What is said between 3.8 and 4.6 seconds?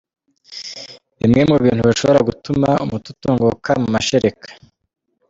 mu mashereka.